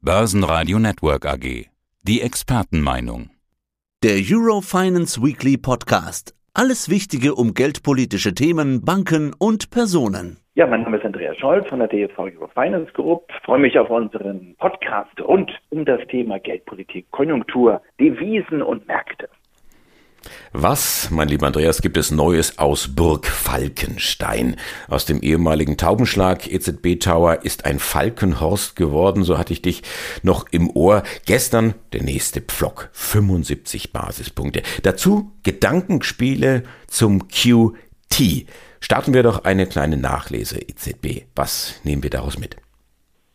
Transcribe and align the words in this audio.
Börsenradio 0.00 0.78
Network 0.78 1.26
AG. 1.26 1.66
Die 2.04 2.20
Expertenmeinung. 2.22 3.30
Der 4.04 4.20
Eurofinance 4.30 5.20
Weekly 5.20 5.56
Podcast. 5.56 6.36
Alles 6.54 6.88
Wichtige 6.88 7.34
um 7.34 7.52
geldpolitische 7.52 8.32
Themen, 8.32 8.84
Banken 8.84 9.34
und 9.36 9.70
Personen. 9.70 10.38
Ja, 10.54 10.68
mein 10.68 10.82
Name 10.82 10.98
ist 10.98 11.04
Andreas 11.04 11.36
Scholz 11.38 11.66
von 11.66 11.80
der 11.80 11.88
DFV 11.88 12.16
Eurofinance 12.16 12.92
Group. 12.92 13.24
Ich 13.30 13.44
freue 13.44 13.58
mich 13.58 13.76
auf 13.76 13.90
unseren 13.90 14.54
Podcast 14.58 15.20
rund 15.20 15.50
um 15.70 15.84
das 15.84 16.00
Thema 16.06 16.38
Geldpolitik, 16.38 17.10
Konjunktur, 17.10 17.82
Devisen 17.98 18.62
und 18.62 18.86
Märkte. 18.86 19.28
Was, 20.52 21.10
mein 21.10 21.28
lieber 21.28 21.46
Andreas, 21.46 21.82
gibt 21.82 21.98
es 21.98 22.10
Neues 22.10 22.58
aus 22.58 22.94
Burg 22.94 23.26
Falkenstein? 23.26 24.56
Aus 24.88 25.04
dem 25.04 25.20
ehemaligen 25.20 25.76
Taubenschlag 25.76 26.50
EZB 26.50 26.98
Tower 27.00 27.44
ist 27.44 27.66
ein 27.66 27.78
Falkenhorst 27.78 28.74
geworden, 28.74 29.24
so 29.24 29.36
hatte 29.36 29.52
ich 29.52 29.60
dich 29.60 29.82
noch 30.22 30.46
im 30.50 30.70
Ohr. 30.70 31.02
Gestern 31.26 31.74
der 31.92 32.02
nächste 32.02 32.40
Pflock, 32.40 32.88
75 32.92 33.92
Basispunkte. 33.92 34.62
Dazu 34.82 35.32
Gedankenspiele 35.42 36.62
zum 36.86 37.28
QT. 37.28 38.46
Starten 38.80 39.12
wir 39.12 39.22
doch 39.22 39.44
eine 39.44 39.66
kleine 39.66 39.98
Nachlese 39.98 40.58
EZB. 40.60 41.26
Was 41.34 41.74
nehmen 41.84 42.02
wir 42.02 42.10
daraus 42.10 42.38
mit? 42.38 42.56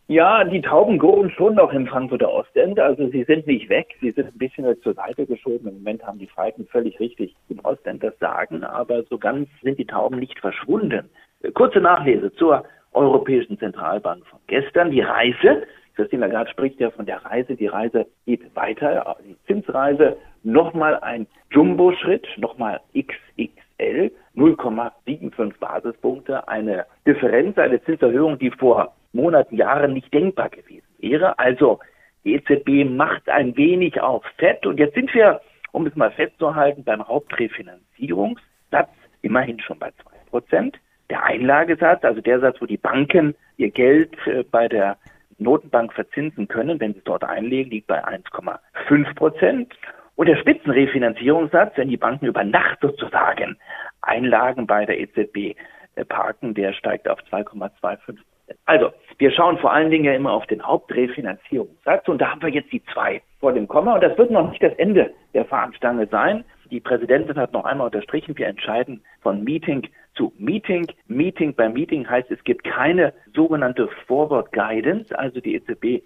Ja, 0.06 0.44
die 0.44 0.60
Tauben 0.60 0.98
gurren 0.98 1.30
schon 1.30 1.54
noch 1.54 1.72
im 1.72 1.86
Frankfurter 1.86 2.30
Ostend. 2.30 2.78
Also 2.78 3.08
sie 3.08 3.24
sind 3.24 3.46
nicht 3.46 3.70
weg. 3.70 3.86
Sie 4.02 4.10
sind 4.10 4.26
ein 4.26 4.38
bisschen 4.38 4.66
zur 4.82 4.92
Seite 4.92 5.24
geschoben. 5.24 5.68
Im 5.68 5.74
Moment 5.76 6.06
haben 6.06 6.18
die 6.18 6.26
Falken 6.26 6.66
völlig 6.66 7.00
richtig 7.00 7.34
im 7.48 7.58
Ostend 7.64 8.02
das 8.02 8.18
Sagen. 8.18 8.64
Aber 8.64 9.02
so 9.04 9.16
ganz 9.16 9.48
sind 9.62 9.78
die 9.78 9.86
Tauben 9.86 10.18
nicht 10.18 10.38
verschwunden. 10.40 11.08
Kurze 11.54 11.80
Nachlese 11.80 12.32
zur 12.34 12.64
Europäischen 12.92 13.58
Zentralbank 13.58 14.26
von 14.26 14.40
gestern. 14.46 14.90
Die 14.90 15.00
Reise. 15.00 15.62
Christine 15.96 16.26
Lagarde 16.26 16.50
spricht 16.50 16.80
ja 16.80 16.90
von 16.90 17.06
der 17.06 17.24
Reise. 17.24 17.56
Die 17.56 17.68
Reise 17.68 18.06
geht 18.26 18.54
weiter. 18.54 19.16
Die 19.26 19.36
Zinsreise 19.46 20.18
nochmal 20.42 20.98
ein 21.00 21.26
Jumbo-Schritt, 21.50 22.26
nochmal 22.36 22.80
XXL. 22.94 24.12
0,75 24.36 25.58
Basispunkte. 25.58 26.46
Eine 26.48 26.86
Differenz, 27.06 27.56
eine 27.58 27.82
Zinserhöhung, 27.84 28.38
die 28.38 28.50
vor 28.50 28.94
Monaten, 29.12 29.56
Jahren 29.56 29.92
nicht 29.92 30.12
denkbar 30.12 30.48
gewesen 30.48 30.86
wäre. 30.98 31.38
Also 31.38 31.78
die 32.24 32.34
EZB 32.34 32.88
macht 32.90 33.28
ein 33.28 33.56
wenig 33.56 34.00
auf 34.00 34.24
Fett 34.38 34.66
und 34.66 34.78
jetzt 34.78 34.94
sind 34.94 35.12
wir, 35.14 35.40
um 35.72 35.86
es 35.86 35.94
mal 35.94 36.10
festzuhalten, 36.10 36.84
beim 36.84 37.06
Hauptrefinanzierungssatz 37.06 38.90
immerhin 39.22 39.60
schon 39.60 39.78
bei 39.78 39.90
zwei 40.02 40.16
Prozent. 40.30 40.78
Der 41.10 41.22
Einlagesatz, 41.22 42.02
also 42.04 42.20
der 42.20 42.40
Satz, 42.40 42.60
wo 42.60 42.66
die 42.66 42.76
Banken 42.76 43.34
ihr 43.56 43.70
Geld 43.70 44.14
äh, 44.26 44.42
bei 44.42 44.68
der 44.68 44.96
Notenbank 45.38 45.92
verzinsen 45.92 46.48
können, 46.48 46.80
wenn 46.80 46.92
sie 46.92 46.98
es 46.98 47.04
dort 47.04 47.24
einlegen, 47.24 47.70
liegt 47.70 47.88
bei 47.88 48.02
1,5 48.04 49.14
Prozent. 49.14 49.74
Und 50.16 50.28
der 50.28 50.36
Spitzenrefinanzierungssatz, 50.36 51.76
wenn 51.76 51.88
die 51.88 51.96
Banken 51.96 52.26
über 52.26 52.44
Nacht 52.44 52.78
sozusagen 52.80 53.56
Einlagen 54.02 54.66
bei 54.66 54.86
der 54.86 55.00
EZB 55.00 55.56
äh, 55.96 56.04
parken, 56.04 56.54
der 56.54 56.72
steigt 56.72 57.08
auf 57.08 57.18
2,25% 57.30 58.18
also, 58.66 58.90
wir 59.18 59.30
schauen 59.30 59.58
vor 59.58 59.72
allen 59.72 59.90
Dingen 59.90 60.04
ja 60.04 60.14
immer 60.14 60.32
auf 60.32 60.46
den 60.46 60.62
Hauptrefinanzierungssatz 60.62 62.08
und 62.08 62.20
da 62.20 62.30
haben 62.30 62.42
wir 62.42 62.50
jetzt 62.50 62.72
die 62.72 62.82
zwei 62.92 63.22
vor 63.40 63.52
dem 63.52 63.68
Komma 63.68 63.94
und 63.94 64.02
das 64.02 64.16
wird 64.18 64.30
noch 64.30 64.50
nicht 64.50 64.62
das 64.62 64.74
Ende 64.74 65.12
der 65.32 65.44
Fahnenstange 65.44 66.06
sein. 66.08 66.44
Die 66.70 66.80
Präsidentin 66.80 67.36
hat 67.36 67.52
noch 67.52 67.64
einmal 67.64 67.86
unterstrichen, 67.86 68.36
wir 68.36 68.46
entscheiden 68.46 69.02
von 69.22 69.44
Meeting 69.44 69.88
zu 70.14 70.32
Meeting. 70.38 70.86
Meeting 71.06 71.54
bei 71.54 71.68
Meeting 71.68 72.08
heißt, 72.08 72.30
es 72.30 72.42
gibt 72.44 72.64
keine 72.64 73.12
sogenannte 73.34 73.88
Forward 74.06 74.52
Guidance, 74.52 75.16
also 75.18 75.40
die 75.40 75.54
EZB 75.54 76.02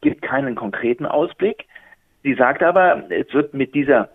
gibt 0.00 0.22
keinen 0.22 0.54
konkreten 0.54 1.06
Ausblick. 1.06 1.66
Sie 2.22 2.34
sagt 2.34 2.62
aber, 2.62 3.04
es 3.10 3.32
wird 3.32 3.54
mit 3.54 3.74
dieser 3.74 4.10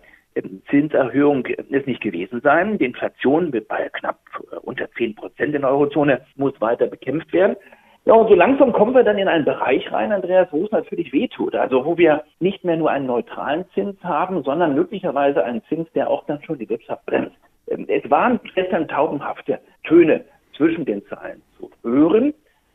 Zinserhöhung 0.70 1.46
es 1.46 1.86
nicht 1.86 2.02
gewesen 2.02 2.40
sein. 2.42 2.78
Die 2.78 2.84
Inflation 2.84 3.52
wird 3.52 3.68
bei 3.68 3.88
knapp 3.92 4.18
äh, 4.52 4.56
unter 4.56 4.90
10 4.92 5.14
Prozent 5.14 5.54
in 5.54 5.62
der 5.62 5.70
Eurozone 5.70 6.20
muss 6.36 6.60
weiter 6.60 6.86
bekämpft 6.86 7.32
werden. 7.32 7.56
Ja, 8.04 8.14
und 8.14 8.28
so 8.28 8.34
langsam 8.34 8.72
kommen 8.72 8.94
wir 8.94 9.02
dann 9.02 9.18
in 9.18 9.26
einen 9.26 9.44
Bereich 9.44 9.90
rein, 9.90 10.12
Andreas, 10.12 10.46
wo 10.52 10.64
es 10.64 10.70
natürlich 10.70 11.12
wehtut. 11.12 11.56
Also 11.56 11.84
wo 11.84 11.98
wir 11.98 12.22
nicht 12.38 12.64
mehr 12.64 12.76
nur 12.76 12.90
einen 12.90 13.06
neutralen 13.06 13.64
Zins 13.74 13.96
haben, 14.04 14.42
sondern 14.44 14.74
möglicherweise 14.74 15.42
einen 15.42 15.64
Zins, 15.64 15.90
der 15.92 16.08
auch 16.08 16.24
dann 16.26 16.42
schon 16.42 16.58
die 16.58 16.68
Wirtschaft 16.68 17.04
bremst. 17.06 17.36
Ähm, 17.68 17.86
es 17.88 18.08
waren 18.10 18.38
gestern 18.54 18.86
taubenhafte 18.88 19.58
Töne 19.84 20.24
zwischen 20.56 20.84
den 20.84 21.04
Zahlen 21.06 21.42
zu 21.58 21.70
hören, 21.82 22.32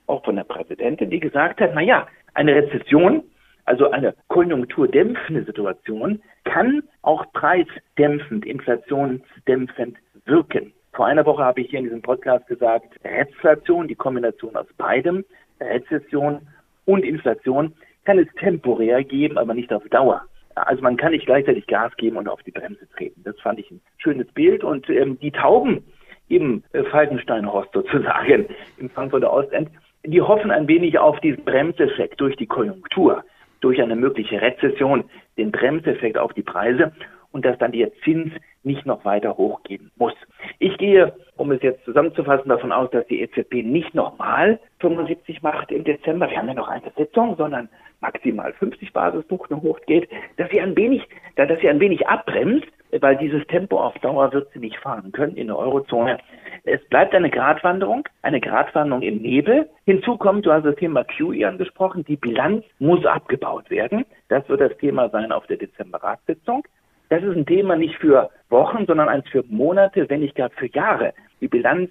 auch 0.08 0.24
von 0.26 0.36
der 0.36 0.44
Präsidentin, 0.44 1.10
die 1.10 1.20
gesagt 1.20 1.62
hat, 1.62 1.72
na 1.74 1.82
ja, 1.82 2.08
eine 2.34 2.56
Rezession 2.56 3.24
also 3.72 3.90
eine 3.90 4.14
konjunkturdämpfende 4.28 5.46
Situation, 5.46 6.22
kann 6.44 6.84
auch 7.04 7.26
preisdämpfend, 7.32 8.46
inflationsdämpfend 8.46 9.98
wirken. 10.26 10.74
Vor 10.92 11.06
einer 11.06 11.26
Woche 11.26 11.42
habe 11.42 11.62
ich 11.62 11.70
hier 11.70 11.80
in 11.80 11.86
diesem 11.86 12.02
Podcast 12.02 12.46
gesagt, 12.48 13.00
Rezession, 13.06 13.88
die 13.88 13.96
Kombination 13.96 14.58
aus 14.58 14.68
beidem, 14.78 15.24
Rezession 15.62 16.42
und 16.84 17.06
Inflation, 17.06 17.74
kann 18.04 18.20
es 18.20 18.28
temporär 18.38 19.06
geben, 19.06 19.38
aber 19.38 19.54
nicht 19.54 19.72
auf 19.72 19.88
Dauer. 19.88 20.22
Also 20.56 20.82
man 20.82 20.98
kann 20.98 21.14
nicht 21.14 21.28
gleichzeitig 21.28 21.66
Gas 21.68 21.96
geben 21.96 22.18
und 22.18 22.28
auf 22.28 22.44
die 22.44 22.52
Bremse 22.52 22.90
treten. 22.90 23.22
Das 23.24 23.40
fand 23.40 23.58
ich 23.60 23.72
ein 23.72 23.80
schönes 24.00 24.28
Bild. 24.34 24.66
Und 24.66 24.90
ähm, 24.90 25.18
die 25.22 25.32
Tauben 25.32 25.86
im 26.28 26.62
äh, 26.74 26.84
Falkensteinhorst 26.84 27.72
sozusagen 27.72 28.48
im 28.78 28.90
Frankfurter 28.90 29.32
Ostend, 29.32 29.70
die 30.04 30.22
hoffen 30.22 30.52
ein 30.52 30.68
wenig 30.68 31.00
auf 31.00 31.22
diesen 31.22 31.46
Bremseffekt 31.46 32.20
durch 32.20 32.36
die 32.36 32.48
Konjunktur 32.48 33.24
durch 33.62 33.82
eine 33.82 33.96
mögliche 33.96 34.42
Rezession 34.42 35.06
den 35.38 35.52
Bremseffekt 35.52 36.18
auf 36.18 36.34
die 36.34 36.44
Preise 36.44 36.92
und 37.32 37.46
dass 37.46 37.58
dann 37.58 37.72
der 37.72 37.92
Zins 38.04 38.34
nicht 38.64 38.86
noch 38.86 39.06
weiter 39.06 39.38
hochgehen 39.38 39.92
muss. 39.98 40.14
Ich 40.60 40.78
gehe, 40.78 41.14
um 41.38 41.52
es 41.52 41.62
jetzt 41.62 41.84
zusammenzufassen, 41.86 42.50
davon 42.50 42.72
aus, 42.72 42.92
dass 42.92 43.08
die 43.08 43.22
EZB 43.22 43.64
nicht 43.64 43.96
nochmal 43.96 44.60
75 44.80 45.42
macht 45.42 45.72
im 45.72 45.84
Dezember. 45.84 46.30
Wir 46.30 46.38
haben 46.38 46.48
ja 46.48 46.54
noch 46.54 46.68
eine 46.68 46.92
Sitzung, 46.96 47.36
sondern 47.38 47.70
maximal 48.02 48.54
50 48.54 48.94
Basispunkte 48.94 49.62
hochgeht, 49.62 50.10
dass 50.38 50.50
sie 50.52 50.62
ein 50.62 50.76
wenig, 50.76 51.04
dass 51.36 51.60
sie 51.60 51.70
ein 51.70 51.80
wenig 51.80 52.08
abbremst, 52.08 52.68
weil 53.00 53.16
dieses 53.18 53.46
Tempo 53.48 53.80
auf 53.80 53.98
Dauer 54.00 54.34
wird 54.34 54.52
sie 54.52 54.60
nicht 54.60 54.78
fahren 54.78 55.12
können 55.12 55.38
in 55.38 55.48
der 55.48 55.58
Eurozone. 55.58 56.18
Es 56.64 56.84
bleibt 56.90 57.16
eine 57.16 57.32
Gratwanderung, 57.32 58.08
eine 58.22 58.40
Gratwanderung 58.40 59.02
im 59.02 59.18
Nebel. 59.18 59.68
Hinzu 59.86 60.18
kommt, 60.18 60.46
du 60.46 60.52
hast 60.52 60.64
das 60.64 60.76
Thema 60.76 61.04
QE 61.04 61.48
angesprochen, 61.48 62.06
die 62.06 62.18
Bilanz 62.18 62.64
muss 62.78 63.04
abgebaut 63.06 63.70
werden. 63.72 64.06
Das 64.30 64.48
wird 64.48 64.62
das 64.62 64.78
Thema 64.78 65.10
sein 65.10 65.32
auf 65.32 65.48
der 65.48 65.58
Dezember-Ratssitzung. 65.58 66.64
Das 67.10 67.24
ist 67.24 67.36
ein 67.36 67.46
Thema 67.48 67.76
nicht 67.76 67.96
für 67.96 68.30
Wochen, 68.50 68.86
sondern 68.86 69.10
eins 69.10 69.28
für 69.30 69.44
Monate, 69.48 70.08
wenn 70.10 70.20
nicht 70.20 70.36
gar 70.36 70.52
für 70.52 70.68
Jahre. 70.68 71.14
Die 71.42 71.48
Bilanz 71.48 71.90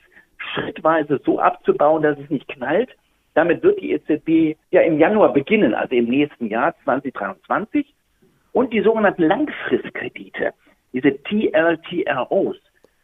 schrittweise 0.55 1.21
so 1.25 1.41
abzubauen, 1.41 2.03
dass 2.03 2.19
es 2.19 2.31
nicht 2.31 2.49
knallt. 2.49 2.91
Damit 3.35 3.63
wird 3.63 3.81
die 3.81 3.93
EZB 3.93 4.57
ja 4.71 4.83
im 4.83 4.99
Januar 4.99 5.33
beginnen, 5.33 5.75
also 5.75 5.95
im 5.95 6.07
nächsten 6.07 6.47
Jahr 6.47 6.75
2023. 6.85 7.93
Und 8.53 8.73
die 8.73 8.81
sogenannten 8.81 9.25
Langfristkredite, 9.25 10.53
diese 10.93 11.23
TLTROs, 11.23 12.57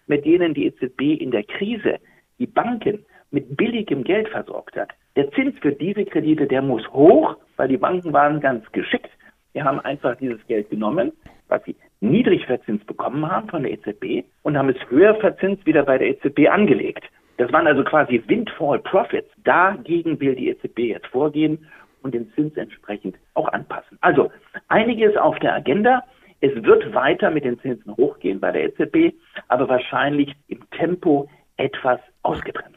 mit 0.06 0.25
denen 0.25 0.55
die 0.55 0.67
EZB 0.67 1.21
in 1.21 1.31
der 1.31 1.44
Krise 1.44 1.99
die 2.39 2.47
Banken 2.47 3.05
mit 3.31 3.56
billigem 3.56 4.05
Geld 4.05 4.28
versorgt 4.28 4.77
hat. 4.77 4.91
Der 5.17 5.31
Zins 5.33 5.59
für 5.61 5.72
diese 5.72 6.05
Kredite, 6.05 6.47
der 6.47 6.62
muss 6.62 6.87
hoch, 6.93 7.37
weil 7.56 7.69
die 7.69 7.77
Banken 7.77 8.12
waren 8.12 8.41
ganz 8.41 8.71
geschickt. 8.72 9.11
Die 9.55 9.62
haben 9.62 9.81
einfach 9.81 10.16
dieses 10.16 10.45
Geld 10.47 10.71
genommen, 10.71 11.12
was 11.49 11.65
sie 11.65 11.77
niedrig 12.00 12.45
verzinst 12.45 12.87
bekommen 12.87 13.31
haben 13.31 13.49
von 13.49 13.62
der 13.62 13.72
EZB 13.72 14.27
und 14.43 14.56
haben 14.56 14.69
es 14.69 14.91
höher 14.91 15.15
verzinst 15.16 15.65
wieder 15.66 15.84
bei 15.84 15.99
der 15.99 16.09
EZB 16.09 16.49
angelegt. 16.50 17.05
Das 17.39 17.53
waren 17.53 17.66
also 17.66 17.84
quasi 17.84 18.22
Windfall 18.27 18.78
Profits. 18.81 19.31
Dagegen 19.45 20.21
will 20.21 20.34
die 20.34 20.49
EZB 20.49 20.78
jetzt 20.81 21.06
vorgehen 21.09 21.66
und 22.03 22.15
den 22.15 22.31
Zins 22.34 22.56
entsprechend 22.56 23.16
auch 23.34 23.49
anpassen. 23.49 23.99
Also 24.00 24.30
einiges 24.69 25.16
auf 25.16 25.39
der 25.39 25.54
Agenda. 25.54 26.03
Es 26.41 26.54
wird 26.62 26.94
weiter 26.94 27.30
mit 27.30 27.44
den 27.44 27.59
Zinsen 27.60 27.97
hochgehen 27.97 28.41
bei 28.41 28.53
der 28.53 28.65
EZB, 28.65 29.15
aber 29.48 29.68
wahrscheinlich 29.68 30.33
im 30.48 30.60
Tempo 30.71 31.28
etwas 31.56 32.00
ausgebremster. 32.22 32.77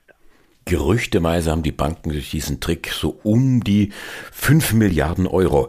Gerüchteweise 0.65 1.51
haben 1.51 1.63
die 1.63 1.71
Banken 1.71 2.11
durch 2.11 2.29
diesen 2.29 2.59
Trick 2.59 2.89
so 2.89 3.19
um 3.23 3.63
die 3.63 3.91
5 4.31 4.73
Milliarden 4.73 5.25
Euro 5.27 5.67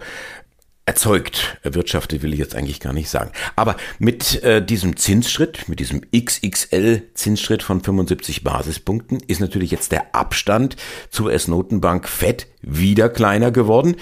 erzeugt, 0.90 1.58
erwirtschaftet 1.62 2.22
will 2.22 2.32
ich 2.32 2.40
jetzt 2.40 2.56
eigentlich 2.56 2.80
gar 2.80 2.92
nicht 2.92 3.08
sagen. 3.08 3.30
Aber 3.54 3.76
mit 3.98 4.42
äh, 4.42 4.60
diesem 4.64 4.96
Zinsschritt, 4.96 5.68
mit 5.68 5.78
diesem 5.78 6.02
XXL-Zinsschritt 6.10 7.62
von 7.62 7.80
75 7.80 8.42
Basispunkten 8.42 9.20
ist 9.26 9.40
natürlich 9.40 9.70
jetzt 9.70 9.92
der 9.92 10.14
Abstand 10.14 10.76
zur 11.10 11.26
US-Notenbank 11.26 12.08
FED 12.08 12.48
wieder 12.60 13.08
kleiner 13.08 13.52
geworden. 13.52 13.96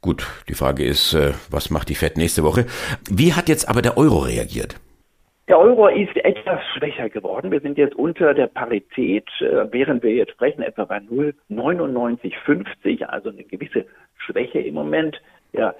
Gut, 0.00 0.24
die 0.48 0.54
Frage 0.54 0.84
ist, 0.84 1.12
äh, 1.14 1.32
was 1.50 1.70
macht 1.70 1.88
die 1.88 1.96
FED 1.96 2.16
nächste 2.16 2.44
Woche? 2.44 2.66
Wie 3.10 3.32
hat 3.32 3.48
jetzt 3.48 3.68
aber 3.68 3.82
der 3.82 3.98
Euro 3.98 4.18
reagiert? 4.18 4.76
Der 5.48 5.58
Euro 5.58 5.88
ist 5.88 6.16
etwas 6.18 6.60
schwächer 6.76 7.08
geworden. 7.08 7.50
Wir 7.50 7.60
sind 7.60 7.78
jetzt 7.78 7.96
unter 7.96 8.32
der 8.32 8.46
Parität, 8.46 9.26
äh, 9.40 9.66
während 9.72 10.04
wir 10.04 10.12
jetzt 10.12 10.32
sprechen, 10.32 10.62
etwa 10.62 10.84
bei 10.84 10.98
0,9950, 10.98 13.06
also 13.06 13.30
eine 13.30 13.42
gewisse 13.42 13.86
Schwäche 14.18 14.60
im 14.60 14.74
Moment. 14.74 15.20
Ja, 15.52 15.74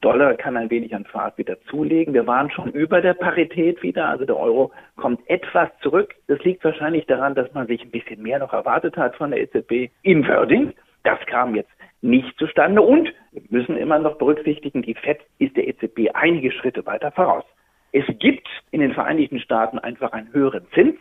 Dollar 0.00 0.34
kann 0.34 0.56
ein 0.56 0.68
wenig 0.68 0.94
an 0.94 1.04
Fahrt 1.04 1.38
wieder 1.38 1.56
zulegen. 1.70 2.12
Wir 2.12 2.26
waren 2.26 2.50
schon 2.50 2.70
über 2.72 3.00
der 3.00 3.14
Parität 3.14 3.82
wieder, 3.82 4.08
also 4.08 4.24
der 4.24 4.36
Euro 4.36 4.72
kommt 4.96 5.20
etwas 5.30 5.70
zurück. 5.80 6.14
Das 6.26 6.42
liegt 6.44 6.64
wahrscheinlich 6.64 7.06
daran, 7.06 7.34
dass 7.34 7.52
man 7.54 7.66
sich 7.66 7.82
ein 7.82 7.90
bisschen 7.90 8.22
mehr 8.22 8.40
noch 8.40 8.52
erwartet 8.52 8.96
hat 8.96 9.16
von 9.16 9.30
der 9.30 9.40
EZB 9.40 9.90
im 10.02 10.26
Wording. 10.26 10.74
Das 11.02 11.18
kam 11.26 11.54
jetzt 11.54 11.70
nicht 12.04 12.38
zustande 12.38 12.82
und 12.82 13.12
wir 13.32 13.42
müssen 13.48 13.76
immer 13.76 13.98
noch 13.98 14.18
berücksichtigen, 14.18 14.82
die 14.82 14.94
FED 14.94 15.20
ist 15.38 15.56
der 15.56 15.66
EZB 15.66 16.10
einige 16.12 16.52
Schritte 16.52 16.84
weiter 16.84 17.10
voraus. 17.10 17.44
Es 17.92 18.04
gibt 18.18 18.46
in 18.70 18.80
den 18.80 18.92
Vereinigten 18.92 19.40
Staaten 19.40 19.78
einfach 19.78 20.12
einen 20.12 20.32
höheren 20.32 20.66
Zins 20.74 20.96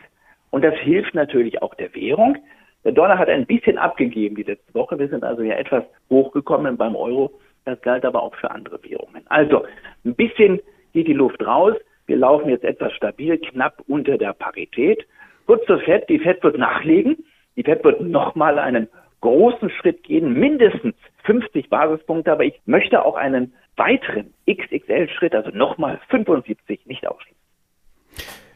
und 0.49 0.63
das 0.63 0.75
hilft 0.75 1.13
natürlich 1.13 1.61
auch 1.61 1.75
der 1.75 1.93
Währung. 1.93 2.37
Der 2.85 2.93
Dollar 2.93 3.17
hat 3.17 3.27
ein 3.27 3.45
bisschen 3.45 3.77
abgegeben 3.77 4.35
die 4.35 4.43
letzte 4.43 4.73
Woche. 4.73 4.97
Wir 4.97 5.09
sind 5.09 5.23
also 5.23 5.41
ja 5.41 5.55
etwas 5.55 5.83
hochgekommen 6.09 6.77
beim 6.77 6.95
Euro. 6.95 7.31
Das 7.65 7.81
galt 7.81 8.05
aber 8.05 8.23
auch 8.23 8.35
für 8.35 8.51
andere 8.51 8.81
Währungen. 8.83 9.23
Also 9.27 9.65
ein 10.05 10.15
bisschen 10.15 10.61
geht 10.93 11.07
die 11.07 11.13
Luft 11.13 11.45
raus. 11.45 11.75
Wir 12.05 12.17
laufen 12.17 12.49
jetzt 12.49 12.63
etwas 12.63 12.93
stabil, 12.93 13.37
knapp 13.37 13.81
unter 13.87 14.17
der 14.17 14.33
Parität. 14.33 15.05
Kurz 15.47 15.65
zur 15.65 15.79
FED. 15.79 16.07
Die 16.09 16.19
FED 16.19 16.43
wird 16.43 16.57
nachlegen. 16.57 17.25
Die 17.55 17.63
FED 17.63 17.83
wird 17.83 18.01
nochmal 18.01 18.59
einen 18.59 18.87
großen 19.23 19.69
Schritt 19.69 20.03
gehen, 20.03 20.33
mindestens 20.33 20.95
50 21.23 21.69
Basispunkte, 21.69 22.31
aber 22.31 22.43
ich 22.43 22.59
möchte 22.65 23.03
auch 23.05 23.15
einen 23.15 23.53
weiteren 23.77 24.33
XXL-Schritt, 24.49 25.33
also 25.33 25.49
nochmal 25.49 25.99
75, 26.09 26.85
nicht 26.85 27.07
ausschließen. 27.07 27.39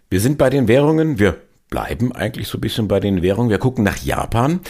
Wir 0.10 0.20
sind 0.20 0.38
bei 0.38 0.50
den 0.50 0.68
Währungen. 0.68 1.20
Wir 1.20 1.38
bleiben 1.70 2.12
eigentlich 2.14 2.48
so 2.48 2.58
ein 2.58 2.62
bisschen 2.62 2.88
bei 2.88 3.00
den 3.00 3.22
Währungen. 3.22 3.50
Wir 3.50 3.58
gucken 3.58 3.84
nach 3.84 3.98
Japan. 3.98 4.62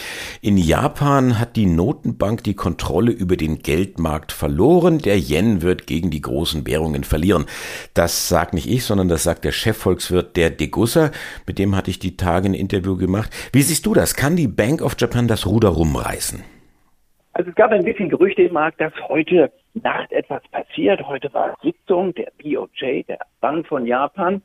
In 0.41 0.57
Japan 0.57 1.39
hat 1.39 1.55
die 1.55 1.67
Notenbank 1.67 2.44
die 2.44 2.55
Kontrolle 2.55 3.11
über 3.11 3.38
den 3.38 3.59
Geldmarkt 3.59 4.31
verloren. 4.31 4.99
Der 4.99 5.17
Yen 5.17 5.61
wird 5.61 5.85
gegen 5.85 6.09
die 6.09 6.21
großen 6.21 6.65
Währungen 6.65 7.03
verlieren. 7.03 7.45
Das 7.94 8.29
sagt 8.29 8.53
nicht 8.53 8.69
ich, 8.69 8.83
sondern 8.83 9.09
das 9.09 9.23
sagt 9.23 9.45
der 9.45 9.51
Chefvolkswirt 9.51 10.35
der 10.35 10.49
Degussa. 10.49 11.11
Mit 11.45 11.59
dem 11.59 11.75
hatte 11.75 11.91
ich 11.91 11.99
die 11.99 12.17
Tage 12.17 12.49
ein 12.49 12.53
Interview 12.53 12.97
gemacht. 12.97 13.29
Wie 13.53 13.61
siehst 13.61 13.85
du 13.85 13.94
das? 13.94 14.15
Kann 14.15 14.35
die 14.35 14.47
Bank 14.47 14.81
of 14.81 14.95
Japan 14.97 15.27
das 15.27 15.45
Ruder 15.45 15.69
rumreißen? 15.69 16.44
Also 17.33 17.51
es 17.51 17.55
gab 17.55 17.71
ein 17.71 17.83
bisschen 17.83 18.09
Gerüchte 18.09 18.41
im 18.41 18.53
Markt, 18.53 18.81
dass 18.81 18.94
heute 19.07 19.51
Nacht 19.75 20.11
etwas 20.11 20.41
passiert. 20.51 21.05
Heute 21.05 21.31
war 21.33 21.55
Sitzung 21.61 22.15
der 22.15 22.31
BOJ, 22.41 23.03
der 23.03 23.19
Bank 23.41 23.67
von 23.67 23.85
Japan. 23.85 24.41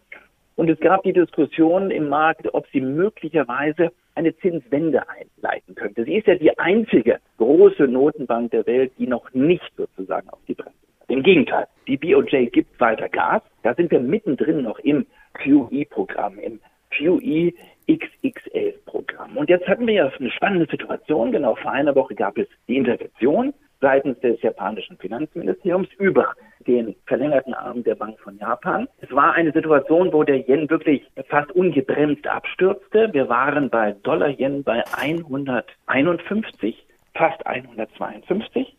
Und 0.57 0.69
es 0.69 0.79
gab 0.81 1.03
die 1.03 1.13
Diskussion 1.13 1.91
im 1.91 2.09
Markt, 2.09 2.53
ob 2.55 2.67
sie 2.73 2.81
möglicherweise 2.81 3.91
eine 4.15 4.37
Zinswende 4.37 5.03
einleiten 5.09 5.75
könnte. 5.75 6.05
Sie 6.05 6.17
ist 6.17 6.27
ja 6.27 6.35
die 6.35 6.59
einzige 6.59 7.19
große 7.39 7.85
Notenbank 7.85 8.51
der 8.51 8.67
Welt, 8.67 8.93
die 8.99 9.07
noch 9.07 9.33
nicht 9.33 9.73
sozusagen 9.77 10.29
auf 10.29 10.41
die 10.47 10.55
Bremse. 10.55 10.77
Im 11.09 11.23
Gegenteil, 11.23 11.67
die 11.87 11.97
BOJ 11.97 12.47
gibt 12.47 12.79
weiter 12.81 13.09
Gas. 13.09 13.43
Da 13.63 13.75
sind 13.75 13.91
wir 13.91 14.01
mittendrin 14.01 14.63
noch 14.63 14.79
im 14.79 15.07
QE-Programm, 15.35 16.39
im 16.39 16.61
QE 16.91 17.53
XXL-Programm. 17.91 19.37
Und 19.37 19.49
jetzt 19.49 19.67
hatten 19.67 19.87
wir 19.87 19.95
ja 19.95 20.13
eine 20.19 20.31
spannende 20.31 20.67
Situation. 20.71 21.33
Genau 21.33 21.55
vor 21.57 21.73
einer 21.73 21.95
Woche 21.95 22.15
gab 22.15 22.39
es 22.39 22.47
die 22.69 22.77
Intervention 22.77 23.53
seitens 23.83 24.19
des 24.21 24.41
japanischen 24.41 24.97
Finanzministeriums 24.97 25.89
über 25.99 26.35
den 26.67 26.95
verlängerten 27.07 27.53
Arm 27.53 27.83
der 27.83 27.97
Bank 27.97 28.19
von 28.21 28.39
Japan. 28.39 28.89
Es 29.01 29.13
war 29.13 29.35
eine 29.35 29.53
Situation, 29.53 30.13
wo 30.13 30.23
der 30.23 30.49
Yen 30.49 30.71
wirklich 30.71 31.03
fast 31.29 31.51
ungebremst 31.53 32.27
abstürzte. 32.27 33.13
Wir 33.13 33.29
waren 33.29 33.69
bei 33.69 33.93
Dollar-Yen 34.05 34.63
bei 34.63 34.85
151, 34.97 36.87
fast 37.15 37.45
152. 37.45 38.75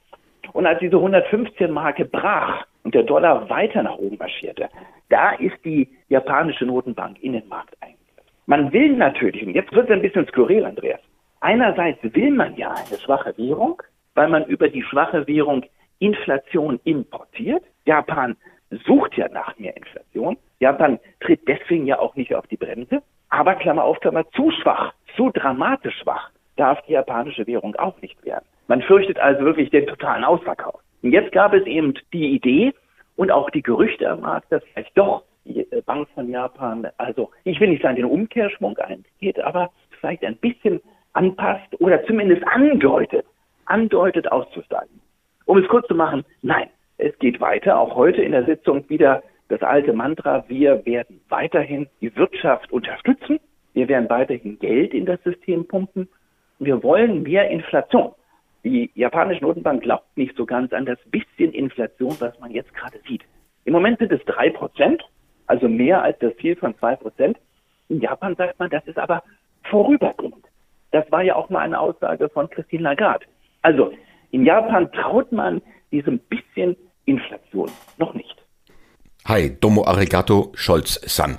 Und 0.53 0.65
als 0.65 0.79
diese 0.79 0.95
115-Marke 0.95 2.05
brach 2.05 2.65
und 2.83 2.95
der 2.95 3.03
Dollar 3.03 3.49
weiter 3.49 3.83
nach 3.83 3.97
oben 3.97 4.17
marschierte, 4.17 4.69
da 5.09 5.31
ist 5.31 5.57
die 5.65 5.89
japanische 6.07 6.65
Notenbank 6.65 7.21
in 7.21 7.33
den 7.33 7.47
Markt 7.49 7.75
eingegriffen. 7.81 8.31
Man 8.45 8.71
will 8.71 8.95
natürlich, 8.95 9.45
und 9.45 9.53
jetzt 9.53 9.73
wird 9.73 9.89
es 9.89 9.93
ein 9.93 10.01
bisschen 10.01 10.27
skurril, 10.27 10.65
Andreas, 10.65 11.01
einerseits 11.41 11.99
will 12.03 12.31
man 12.31 12.55
ja 12.55 12.71
eine 12.71 12.99
schwache 12.99 13.37
Währung, 13.37 13.81
weil 14.15 14.29
man 14.29 14.45
über 14.45 14.69
die 14.69 14.83
schwache 14.83 15.27
Währung 15.27 15.65
Inflation 15.99 16.79
importiert. 16.83 17.63
Japan 17.85 18.35
sucht 18.85 19.15
ja 19.17 19.27
nach 19.29 19.57
mehr 19.57 19.75
Inflation. 19.77 20.37
Japan 20.59 20.99
tritt 21.19 21.47
deswegen 21.47 21.85
ja 21.85 21.99
auch 21.99 22.15
nicht 22.15 22.33
auf 22.33 22.47
die 22.47 22.57
Bremse. 22.57 23.01
Aber 23.29 23.55
Klammer 23.55 23.83
auf, 23.83 23.99
Klammer 23.99 24.29
zu 24.31 24.51
schwach, 24.51 24.93
zu 25.15 25.31
dramatisch 25.31 25.97
schwach 25.99 26.29
darf 26.55 26.81
die 26.83 26.93
japanische 26.93 27.47
Währung 27.47 27.75
auch 27.75 27.99
nicht 28.01 28.23
werden. 28.25 28.45
Man 28.67 28.81
fürchtet 28.81 29.19
also 29.19 29.43
wirklich 29.43 29.69
den 29.71 29.87
totalen 29.87 30.23
Ausverkauf. 30.23 30.79
Und 31.01 31.11
jetzt 31.11 31.31
gab 31.31 31.53
es 31.53 31.65
eben 31.65 31.93
die 32.13 32.29
Idee 32.29 32.73
und 33.15 33.31
auch 33.31 33.49
die 33.49 33.63
Gerüchte 33.63 34.09
am 34.09 34.21
Markt, 34.21 34.51
dass 34.51 34.63
vielleicht 34.65 34.97
doch 34.97 35.23
die 35.45 35.69
äh, 35.71 35.81
Bank 35.81 36.07
von 36.13 36.29
Japan, 36.29 36.87
also 36.97 37.31
ich 37.43 37.59
will 37.59 37.69
nicht 37.69 37.81
sagen, 37.81 37.97
den 37.97 38.05
Umkehrschwung 38.05 38.77
eingeht, 38.77 39.39
aber 39.39 39.71
vielleicht 39.99 40.23
ein 40.23 40.37
bisschen 40.37 40.81
anpasst 41.13 41.79
oder 41.79 42.03
zumindest 42.05 42.45
andeutet, 42.47 43.25
andeutet 43.65 44.31
auszusteigen. 44.31 45.01
Um 45.45 45.57
es 45.57 45.67
kurz 45.67 45.87
zu 45.87 45.95
machen, 45.95 46.23
nein, 46.41 46.69
es 46.97 47.17
geht 47.19 47.41
weiter. 47.41 47.79
Auch 47.79 47.95
heute 47.95 48.21
in 48.21 48.31
der 48.31 48.45
Sitzung 48.45 48.87
wieder 48.89 49.23
das 49.49 49.61
alte 49.61 49.93
Mantra, 49.93 50.45
wir 50.47 50.85
werden 50.85 51.21
weiterhin 51.29 51.87
die 52.01 52.15
Wirtschaft 52.15 52.71
unterstützen. 52.71 53.39
Wir 53.73 53.87
werden 53.87 54.09
weiterhin 54.09 54.57
Geld 54.59 54.93
in 54.93 55.05
das 55.05 55.21
System 55.23 55.67
pumpen. 55.67 56.07
Wir 56.59 56.81
wollen 56.83 57.23
mehr 57.23 57.49
Inflation. 57.49 58.13
Die 58.63 58.89
japanische 58.95 59.43
Notenbank 59.43 59.83
glaubt 59.83 60.15
nicht 60.15 60.35
so 60.37 60.45
ganz 60.45 60.71
an 60.71 60.85
das 60.85 60.97
bisschen 61.11 61.51
Inflation, 61.51 62.15
was 62.19 62.39
man 62.39 62.51
jetzt 62.51 62.73
gerade 62.73 62.99
sieht. 63.07 63.23
Im 63.65 63.73
Moment 63.73 63.99
sind 63.99 64.11
es 64.11 64.23
drei 64.25 64.49
Prozent, 64.49 65.03
also 65.47 65.67
mehr 65.67 66.01
als 66.01 66.17
das 66.19 66.35
Ziel 66.37 66.55
von 66.55 66.77
zwei 66.77 66.95
Prozent. 66.95 67.37
In 67.89 67.99
Japan 67.99 68.35
sagt 68.35 68.59
man, 68.59 68.69
das 68.69 68.85
ist 68.87 68.97
aber 68.97 69.23
vorübergehend. 69.69 70.45
Das 70.91 71.11
war 71.11 71.23
ja 71.23 71.35
auch 71.35 71.49
mal 71.49 71.59
eine 71.59 71.79
Aussage 71.79 72.29
von 72.29 72.49
Christine 72.49 72.83
Lagarde. 72.83 73.25
Also 73.63 73.91
in 74.31 74.45
Japan 74.45 74.91
traut 74.91 75.31
man 75.31 75.61
diesem 75.91 76.19
bisschen 76.19 76.75
Inflation 77.05 77.69
noch 77.97 78.13
nicht. 78.13 78.35
Hi, 79.25 79.57
Domo 79.57 79.85
Arigato 79.85 80.51
Scholz-san. 80.53 81.37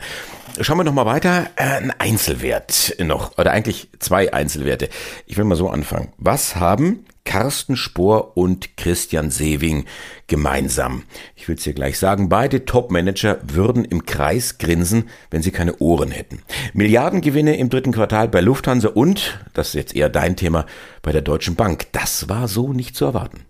Schauen 0.61 0.79
wir 0.79 0.85
noch 0.85 0.95
mal 0.95 1.05
weiter. 1.05 1.49
Ein 1.57 1.93
Einzelwert 1.99 2.97
noch, 2.99 3.37
oder 3.37 3.53
eigentlich 3.53 3.91
zwei 3.99 4.33
Einzelwerte. 4.33 4.89
Ich 5.27 5.37
will 5.37 5.45
mal 5.45 5.55
so 5.55 5.69
anfangen. 5.69 6.13
Was 6.17 6.57
haben 6.57 7.05
Carsten 7.35 7.75
Spohr 7.75 8.37
und 8.37 8.77
Christian 8.77 9.29
Sewing 9.29 9.87
gemeinsam? 10.29 11.03
Ich 11.35 11.49
will 11.49 11.57
es 11.57 11.65
dir 11.65 11.75
gleich 11.75 11.99
sagen. 11.99 12.29
Beide 12.29 12.65
Top-Manager 12.65 13.39
würden 13.43 13.85
im 13.85 14.07
Kreis 14.07 14.59
grinsen, 14.59 15.09
wenn 15.33 15.43
sie 15.43 15.51
keine 15.51 15.75
Ohren 15.81 16.13
hätten. 16.13 16.43
Milliardengewinne 16.75 17.57
im 17.57 17.71
dritten 17.71 17.91
Quartal 17.91 18.29
bei 18.29 18.41
Lufthansa 18.41 18.91
und, 18.95 19.45
das 19.53 19.71
ist 19.71 19.75
jetzt 19.75 19.97
eher 19.97 20.11
dein 20.11 20.37
Thema, 20.37 20.65
bei 21.03 21.11
der 21.11 21.23
Deutschen 21.23 21.57
Bank. 21.57 21.87
Das 21.93 22.29
war 22.29 22.47
so 22.47 22.73
nicht 22.73 22.95
zu 22.95 23.05
erwarten. 23.05 23.45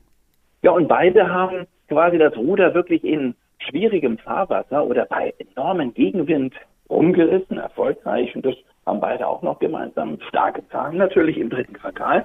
Ja, 0.62 0.70
und 0.70 0.88
beide 0.88 1.28
haben 1.28 1.66
quasi 1.88 2.16
das 2.16 2.34
Ruder 2.38 2.72
wirklich 2.72 3.04
in 3.04 3.34
schwierigem 3.68 4.16
Fahrwasser 4.16 4.82
oder 4.82 5.04
bei 5.04 5.34
enormen 5.36 5.92
Gegenwind 5.92 6.54
umgerissen, 6.88 7.58
erfolgreich. 7.58 8.34
Und 8.34 8.46
das 8.46 8.54
haben 8.86 9.00
beide 9.00 9.26
auch 9.26 9.42
noch 9.42 9.58
gemeinsam 9.58 10.16
starke 10.26 10.66
Zahlen 10.70 10.96
natürlich 10.96 11.36
im 11.36 11.50
dritten 11.50 11.74
Quartal. 11.74 12.24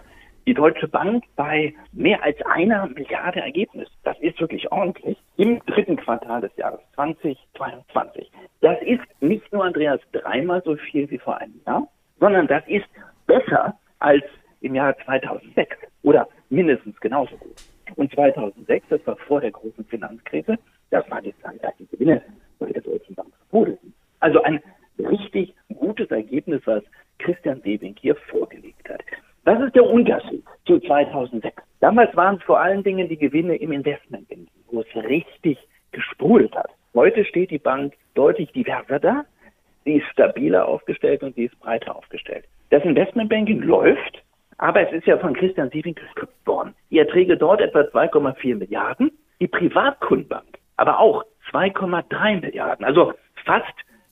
Die 0.50 0.56
Deutsche 0.56 0.88
Bank 0.88 1.25
bei 1.36 1.75
mehr 1.91 2.24
als 2.24 2.41
einer 2.41 2.88
Milliarde 2.88 3.39
Ergebnis. 3.39 3.88
Das 4.03 4.20
ist 4.20 4.41
wirklich 4.41 4.72
ordentlich 4.72 5.15
im 5.38 5.63
dritten 5.68 5.96
Quartal 5.96 6.41
des 6.41 6.50
Jahres 6.56 6.79
2022. 6.96 8.32
Das 8.60 8.82
ist 8.82 9.03
nicht 9.22 9.53
nur, 9.53 9.63
Andreas, 9.63 10.01
dreimal 10.12 10.63
so 10.65 10.75
viel 10.75 11.08
wie 11.12 11.20
vor 11.20 11.38
einem 11.38 11.62
Jahr, 11.68 11.88
sondern 12.20 12.48
das 12.48 12.63
ist 12.65 12.88
besser 13.27 13.77
als 14.00 14.24
im 14.62 14.74
Jahr 14.74 14.98
2006 15.06 15.77
oder 16.01 16.27
mindestens 16.50 17.00
genauso 17.00 17.38
gut. 17.38 17.63
Und 17.96 18.12
2006, 18.15 18.88
das 18.89 19.06
war 19.06 19.18
vor 19.18 19.41
der 19.41 19.51
großen 19.51 19.86
Finanzkrise, 19.86 20.58
das 20.89 21.08
war 21.12 21.22
die 21.22 21.38
Zeit, 21.44 21.63
als 21.63 21.77
die 21.77 21.86
Gewinne 21.86 22.24
bei 22.58 22.72
der 22.72 22.82
Deutschen 22.82 23.13
Bank 23.13 23.29
verbrodelten. 23.38 23.94
Also 24.20 24.41
ein 24.41 24.60
richtig 24.98 25.53
gutes 25.75 26.10
Ergebnis, 26.10 26.63
was 26.65 26.82
Christian 27.20 27.62
Sebing 27.62 27.96
hier 28.00 28.15
vorgelegt 28.15 28.89
hat. 28.89 29.03
Was 29.43 29.60
ist 29.62 29.75
der 29.75 29.86
Unterschied 29.86 30.43
zu 30.65 30.79
2006? 30.79 31.63
Damals 31.79 32.15
waren 32.15 32.36
es 32.36 32.43
vor 32.43 32.60
allen 32.60 32.84
Dingen 32.84 33.08
die 33.10 33.17
Gewinne 33.17 33.55
im 33.55 33.72
Investmentbanking, 33.72 34.48
wo 34.72 34.81
es 34.81 35.03
richtig 35.03 35.58
gesprudelt 35.91 36.55
hat. 36.55 36.69
Heute 36.93 37.24
steht 37.25 37.51
die 37.51 37.60
Bank 37.60 37.93
deutlich 38.15 38.51
diverser 38.51 39.00
da. 39.00 39.25
Sie 39.86 39.93
ist 39.93 40.08
stabiler 40.08 40.67
aufgestellt 40.67 41.24
und 41.24 41.36
sie 41.36 41.46
ist 41.46 41.60
breiter 41.60 41.96
aufgestellt. 41.96 42.46
Das 42.69 42.84
Investmentbanking 42.84 43.62
läuft, 43.62 44.24
aber 44.58 44.88
es 44.88 44.93
ist 44.93 45.08
ja 45.08 45.17
von 45.17 45.34
Christian 45.34 45.69
Sieving 45.69 45.96
gestützt 45.96 46.46
worden. 46.46 46.75
Die 46.91 47.00
Erträge 47.00 47.38
dort 47.38 47.62
etwa 47.62 47.79
2,4 47.79 48.55
Milliarden, 48.55 49.12
die 49.39 49.48
Privatkundenbank 49.48 50.60
aber 50.79 51.00
auch 51.00 51.25
2,3 51.51 52.39
Milliarden, 52.39 52.86
also 52.86 53.13
fast 53.46 53.65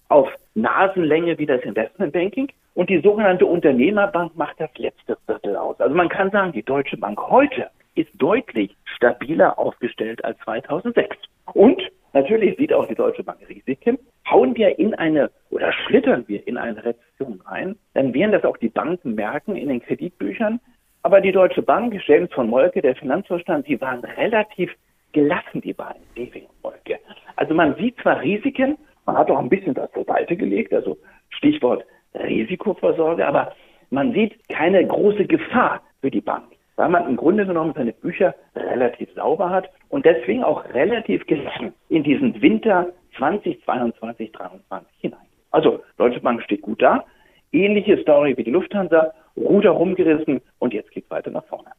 auf 0.10 0.29
Nasenlänge 0.53 1.38
wie 1.38 1.46
das 1.46 1.62
Investmentbanking. 1.62 2.51
Und 2.77 2.91
die 2.91 3.01
sogenannte 3.01 3.48
Unternehmerbank 3.48 4.36
macht 4.36 4.60
das 4.60 4.69
letzte 4.77 5.17
Viertel 5.25 5.55
aus. 5.55 5.79
Also 5.79 5.96
man 5.96 6.10
kann 6.10 6.29
sagen, 6.29 6.51
die 6.51 6.62
Deutsche 6.62 6.96
Bank 6.96 7.19
heute 7.19 7.72
ist 7.96 8.12
deutlich 8.19 8.77
stabiler 8.86 9.57
aufgestellt 9.57 10.24
als 10.24 10.38
2006. 10.41 11.17
Und 11.55 11.81
natürlich 12.13 12.55
sieht 12.55 12.72
auch 12.72 12.88
die 12.88 12.93
Deutsche 12.93 13.24
Bank 13.24 13.39
Risiken. 13.50 13.98
Hauen 14.29 14.55
wir 14.55 14.77
in 14.77 14.93
eine 14.93 15.31
oder 15.50 15.74
schlittern 15.74 16.25
wir 16.27 16.48
in 16.48 16.55
eine 16.55 16.86
Rezession 16.86 17.41
rein, 17.48 17.75
dann 17.96 18.13
werden 18.13 18.31
das 18.31 18.43
auch 18.43 18.57
die 18.57 18.69
Banken 18.69 19.15
merken 19.15 19.55
in 19.55 19.69
den 19.69 19.81
Kreditbüchern. 19.81 20.60
Aber 21.01 21.19
die 21.19 21.31
Deutsche 21.31 21.63
Bank, 21.63 22.00
James 22.05 22.31
von 22.31 22.48
Molke, 22.48 22.84
der 22.84 22.96
Finanzvorstand, 22.96 23.67
die 23.67 23.81
waren 23.81 24.01
relativ 24.03 24.72
gelassen, 25.13 25.62
die 25.62 25.74
beiden, 25.74 26.03
Leving 26.15 26.43
und 26.43 26.62
Molke. 26.62 27.00
Also 27.38 27.55
man 27.55 27.74
sieht 27.77 27.98
zwar 28.03 28.22
Risiken, 28.22 28.77
man 29.07 29.17
hat 29.17 29.31
auch 29.31 29.39
ein 29.39 29.50
bisschen 29.50 29.74
das 29.74 29.91
zur 29.93 30.03
Seite 30.03 30.38
gelegt, 30.38 30.72
also 30.75 30.96
Stichwort 31.29 31.84
Risikovorsorge, 32.14 33.26
aber 33.26 33.54
man 33.90 34.14
sieht 34.14 34.48
keine 34.50 34.86
große 34.86 35.26
Gefahr 35.26 35.82
für 36.02 36.12
die 36.12 36.22
Bank, 36.22 36.46
weil 36.76 36.90
man 36.90 37.08
im 37.08 37.16
Grunde 37.16 37.46
genommen 37.46 37.74
seine 37.76 37.94
Bücher 37.94 38.36
relativ 38.56 39.10
sauber 39.16 39.50
hat 39.50 39.70
und 39.90 40.06
deswegen 40.06 40.44
auch 40.44 40.64
relativ 40.74 41.26
gelassen 41.26 41.74
in 41.90 42.04
diesen 42.04 42.42
Winter 42.42 42.88
2022, 43.18 44.32
2023 44.32 44.88
hinein. 45.00 45.20
Also 45.52 45.82
Deutsche 45.98 46.20
Bank 46.20 46.42
steht 46.44 46.62
gut 46.62 46.82
da, 46.82 47.06
ähnliche 47.52 48.00
Story 48.02 48.36
wie 48.38 48.44
die 48.44 48.52
Lufthansa, 48.52 49.14
Ruder 49.38 49.72
rumgerissen 49.72 50.42
und 50.60 50.74
jetzt 50.74 50.92
geht's 50.92 51.10
weiter 51.10 51.32
nach 51.32 51.46
vorne. 51.46 51.70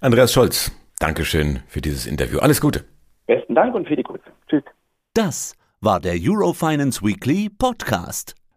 Andreas 0.00 0.32
Scholz, 0.32 0.72
Dankeschön 0.98 1.60
für 1.66 1.80
dieses 1.80 2.06
Interview. 2.06 2.38
Alles 2.40 2.60
Gute. 2.60 2.84
Besten 3.26 3.54
Dank 3.54 3.74
und 3.74 3.86
für 3.88 3.96
die 3.96 4.02
Grüße. 4.02 4.24
Tschüss. 4.48 4.62
Das 5.14 5.56
war 5.80 6.00
der 6.00 6.14
Eurofinance 6.20 7.02
Weekly 7.02 7.48
Podcast. 7.48 8.39